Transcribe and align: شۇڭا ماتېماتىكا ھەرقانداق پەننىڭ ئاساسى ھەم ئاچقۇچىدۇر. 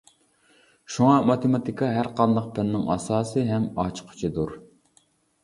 شۇڭا 0.93 1.17
ماتېماتىكا 1.31 1.89
ھەرقانداق 1.97 2.49
پەننىڭ 2.57 2.89
ئاساسى 2.95 3.45
ھەم 3.53 3.69
ئاچقۇچىدۇر. 3.85 4.57